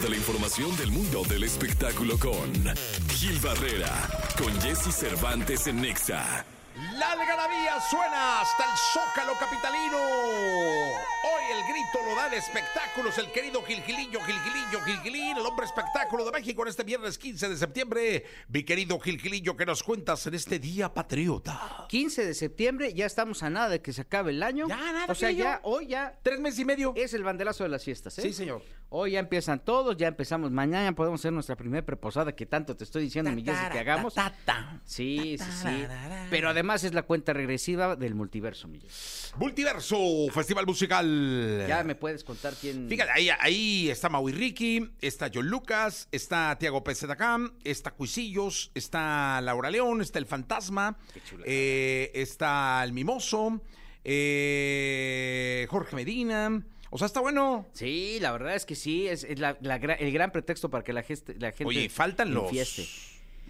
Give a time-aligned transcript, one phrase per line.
[0.00, 2.52] de la información del mundo del espectáculo con
[3.10, 6.44] Gil Barrera, con Jesse Cervantes en Nexa.
[6.98, 11.13] La algarabía suena hasta el zócalo capitalino.
[11.44, 16.24] Hoy el grito lo da de espectáculos el querido Gilgilillo, Gilgilillo, Gilgilín, el hombre espectáculo
[16.24, 18.24] de México en este viernes 15 de septiembre.
[18.48, 21.86] Mi querido Gilgilillo, ¿qué nos cuentas en este día patriota?
[21.88, 24.68] 15 de septiembre, ya estamos a nada de que se acabe el año.
[24.68, 26.92] Ya, nada, O sea, ya, hoy ya Tres meses y medio.
[26.96, 28.22] es el banderazo de las fiestas, ¿eh?
[28.22, 28.62] Sí, señor.
[28.88, 30.52] Hoy ya empiezan todos, ya empezamos.
[30.52, 34.14] Mañana podemos hacer nuestra primera preposada que tanto te estoy diciendo, mi Jessy, que hagamos.
[34.84, 35.86] Sí, sí, sí.
[36.30, 38.80] Pero además es la cuenta regresiva del multiverso, mi.
[39.36, 39.98] Multiverso,
[40.32, 41.34] Festival Musical.
[41.68, 42.88] Ya me puedes contar quién.
[42.88, 48.70] Fíjate, ahí, ahí está Maui Ricky, está John Lucas, está Tiago Pérez Dacam, está Cuisillos,
[48.74, 50.98] está Laura León, está El Fantasma,
[51.44, 53.60] eh, está El Mimoso,
[54.04, 56.62] eh, Jorge Medina.
[56.90, 57.66] O sea, está bueno.
[57.72, 60.84] Sí, la verdad es que sí, es, es la- la gra- el gran pretexto para
[60.84, 61.64] que la, geste- la gente.
[61.64, 62.50] Oye, faltan los.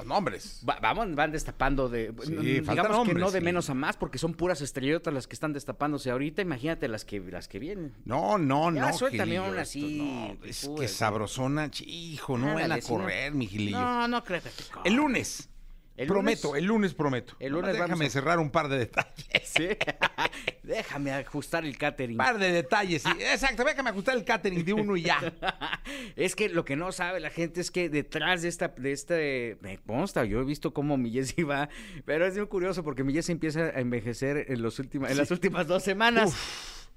[0.00, 0.60] Los nombres.
[0.68, 2.12] Va- vamos, van destapando de.
[2.24, 3.44] Sí, mm, digamos que no de sí.
[3.44, 6.42] menos a más, porque son puras estrellotas las que están destapándose ahorita.
[6.42, 7.94] Imagínate las que, las que vienen.
[8.04, 8.92] No, no, Ya, no.
[8.92, 13.80] suéltame Gilillo, una así, no, es que sabrosona, hijo, no van a correr, mi Gilillo.
[13.80, 14.50] No, no creo que
[14.84, 15.48] El lunes.
[15.96, 16.62] ¿El prometo, lunes?
[16.62, 17.34] el lunes prometo.
[17.40, 19.14] El lunes Déjame a- cerrar un par de detalles.
[19.44, 19.68] Sí.
[20.70, 22.16] Déjame ajustar el catering.
[22.16, 23.02] par de detalles.
[23.02, 23.10] sí.
[23.18, 25.20] Exacto, déjame ajustar el catering de uno y ya.
[26.16, 29.58] Es que lo que no sabe la gente es que detrás de esta, de este,
[29.62, 31.68] me consta, yo he visto cómo mi Jessy va,
[32.04, 35.32] pero es muy curioso porque mi Jessy empieza a envejecer en los últimos, en las
[35.32, 36.34] últimas dos semanas.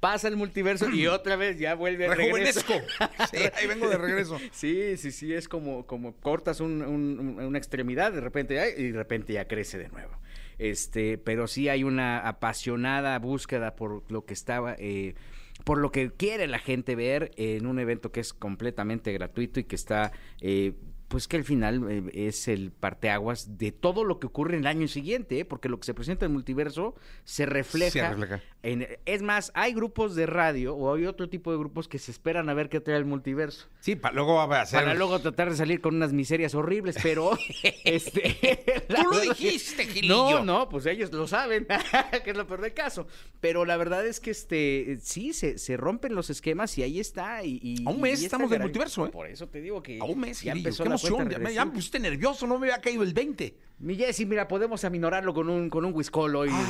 [0.04, 2.74] Pasa el multiverso y otra vez ya vuelve a Rejuvenezco.
[3.32, 4.38] Sí, ahí vengo de regreso.
[4.52, 8.92] Sí, sí, sí, es como, como cortas un- un- un- una extremidad, de repente y
[8.92, 10.12] de repente ya crece de nuevo.
[10.60, 15.16] Este, pero sí hay una apasionada búsqueda por lo que estaba, eh,
[15.64, 19.64] por lo que quiere la gente ver en un evento que es completamente gratuito y
[19.64, 20.74] que está, eh,
[21.14, 24.68] pues que al final eh, es el parteaguas de todo lo que ocurre en el
[24.68, 25.46] año siguiente, ¿eh?
[25.46, 28.42] porque lo que se presenta en el multiverso se refleja, Se refleja.
[28.64, 32.10] en- es más, hay grupos de radio o hay otro tipo de grupos que se
[32.10, 33.68] esperan a ver qué trae el multiverso.
[33.80, 34.80] Sí, pa- luego va a ser.
[34.80, 37.38] Para luego tratar de salir con unas miserias horribles, pero
[37.84, 40.40] este Tú lo dijiste, Gilillo.
[40.40, 41.68] No, no, pues ellos lo saben,
[42.24, 43.06] que es lo peor del caso.
[43.40, 47.44] Pero la verdad es que este sí se, se rompen los esquemas y ahí está.
[47.44, 49.10] Y, y- A un mes y esta estamos del multiverso, ¿eh?
[49.10, 50.70] Por eso te digo que A un mes, ya Gilillo.
[50.70, 51.30] empezó la emoción.
[51.30, 53.58] Ya me, ya me pusiste nervioso, no me había caído el 20.
[53.84, 56.50] Mi Jessy, mira, podemos aminorarlo con un con un whiskol hoy.
[56.50, 56.64] Ay,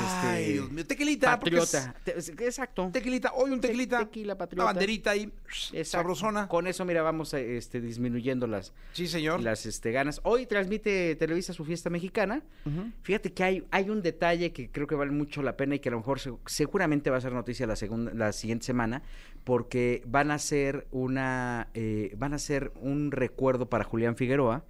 [0.44, 0.84] este, Dios mío.
[0.88, 1.28] Tequilita.
[1.34, 1.96] es- Patriota.
[2.04, 2.12] Te-
[2.44, 2.90] Exacto.
[2.92, 4.00] Tequilita, hoy un Te- tequilita.
[4.00, 4.64] tequila, patriota.
[4.64, 5.32] Una banderita ahí.
[5.46, 5.84] Exacto.
[5.86, 6.48] Sabrosona.
[6.48, 9.42] Con eso, mira, vamos este, disminuyendo las, Sí, señor.
[9.42, 10.22] las este, ganas.
[10.24, 12.42] Hoy transmite Televisa su fiesta mexicana.
[13.04, 15.90] Fíjate que hay, hay un detalle que creo que vale mucho la pena y que
[15.90, 19.04] a lo mejor se- seguramente va a ser noticia la, segunda, la siguiente semana,
[19.44, 24.66] porque van a hacer una eh, van a hacer un recuerdo para Julián Figueroa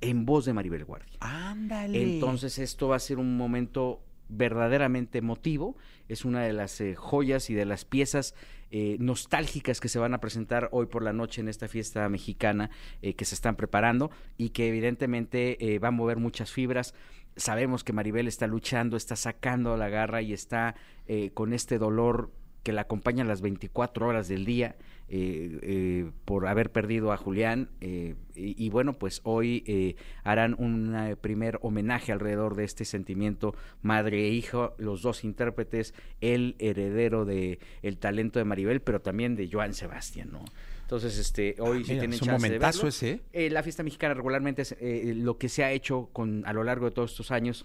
[0.00, 1.16] en voz de Maribel Guardia.
[1.20, 2.02] Ándale.
[2.02, 5.76] Entonces esto va a ser un momento verdaderamente emotivo.
[6.08, 8.34] Es una de las eh, joyas y de las piezas
[8.70, 12.70] eh, nostálgicas que se van a presentar hoy por la noche en esta fiesta mexicana
[13.00, 16.94] eh, que se están preparando y que evidentemente eh, va a mover muchas fibras.
[17.36, 20.74] Sabemos que Maribel está luchando, está sacando la garra y está
[21.06, 22.32] eh, con este dolor
[22.66, 24.74] que la acompaña las 24 horas del día
[25.08, 27.68] eh, eh, por haber perdido a Julián.
[27.80, 29.94] eh, y, y bueno, pues hoy eh,
[30.24, 35.94] harán un eh, primer homenaje alrededor de este sentimiento madre e hijo, los dos intérpretes,
[36.20, 40.44] el heredero de el talento de Maribel, pero también de Joan Sebastián, ¿no?
[40.82, 42.88] Entonces, este, hoy sí mira, tienen es un chance de momentazo verlo.
[42.88, 43.20] ese, ¿eh?
[43.32, 46.64] Eh, la fiesta mexicana regularmente es eh, lo que se ha hecho con a lo
[46.64, 47.64] largo de todos estos años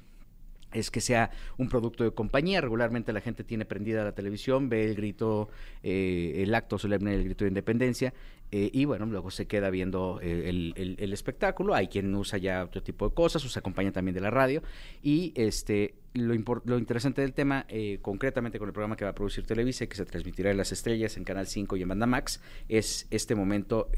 [0.73, 2.61] es que sea un producto de compañía.
[2.61, 5.49] Regularmente la gente tiene prendida la televisión, ve el grito,
[5.83, 8.13] eh, el acto solemne del grito de independencia,
[8.51, 11.73] eh, y bueno, luego se queda viendo eh, el, espectáculo.
[11.73, 14.61] Hay quien usa ya otro tipo de cosas, usa acompaña también de la radio.
[15.01, 16.33] Y este lo,
[16.65, 19.95] lo interesante del tema, eh, concretamente con el programa que va a producir Televisa que
[19.95, 23.89] se transmitirá en Las Estrellas, en Canal 5 y en Banda Max, es este momento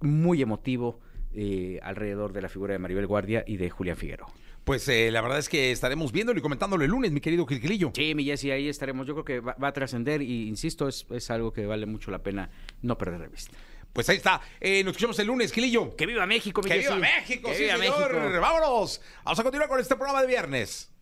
[0.00, 1.00] muy emotivo
[1.40, 4.28] eh, alrededor de la figura de Maribel Guardia y de Julián Figueroa.
[4.64, 7.92] Pues eh, la verdad es que estaremos viéndolo y comentándolo el lunes, mi querido Gilgilillo.
[7.94, 9.06] Sí, mi Jessy, ahí estaremos.
[9.06, 12.10] Yo creo que va, va a trascender y, insisto, es, es algo que vale mucho
[12.10, 12.50] la pena
[12.82, 13.56] no perder de vista.
[13.92, 14.40] Pues ahí está.
[14.60, 15.94] Eh, nos escuchamos el lunes, Gilillo.
[15.96, 16.96] ¡Que viva México, mi ¡Que viva!
[16.96, 18.14] México, ¡Que sí, viva señor!
[18.14, 18.40] México!
[18.40, 19.00] ¡Vámonos!
[19.24, 20.92] Vamos a continuar con este programa de viernes.